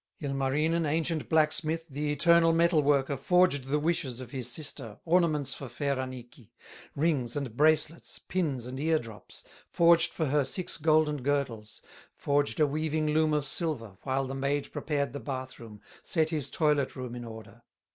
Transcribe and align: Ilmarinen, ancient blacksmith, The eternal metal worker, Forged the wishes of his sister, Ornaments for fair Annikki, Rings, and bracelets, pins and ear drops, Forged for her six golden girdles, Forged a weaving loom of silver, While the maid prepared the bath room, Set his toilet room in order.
Ilmarinen, 0.19 0.83
ancient 0.83 1.29
blacksmith, 1.29 1.85
The 1.87 2.11
eternal 2.11 2.53
metal 2.53 2.81
worker, 2.81 3.15
Forged 3.15 3.65
the 3.65 3.77
wishes 3.77 4.19
of 4.19 4.31
his 4.31 4.51
sister, 4.51 4.97
Ornaments 5.05 5.53
for 5.53 5.69
fair 5.69 5.95
Annikki, 5.99 6.49
Rings, 6.95 7.35
and 7.35 7.55
bracelets, 7.55 8.17
pins 8.17 8.65
and 8.65 8.79
ear 8.79 8.97
drops, 8.97 9.43
Forged 9.69 10.11
for 10.11 10.25
her 10.25 10.43
six 10.43 10.77
golden 10.79 11.21
girdles, 11.21 11.83
Forged 12.15 12.59
a 12.59 12.65
weaving 12.65 13.11
loom 13.13 13.31
of 13.31 13.45
silver, 13.45 13.99
While 14.01 14.25
the 14.25 14.33
maid 14.33 14.71
prepared 14.71 15.13
the 15.13 15.19
bath 15.19 15.59
room, 15.59 15.81
Set 16.01 16.31
his 16.31 16.49
toilet 16.49 16.95
room 16.95 17.13
in 17.13 17.23
order. 17.23 17.61